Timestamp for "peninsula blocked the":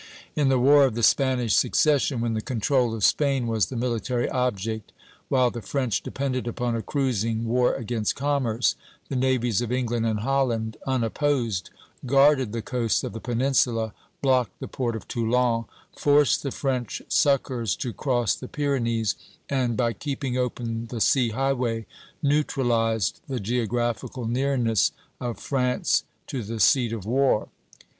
13.19-14.67